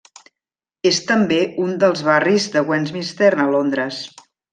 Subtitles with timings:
[0.91, 4.01] És també un dels barris de Westminster a Londres.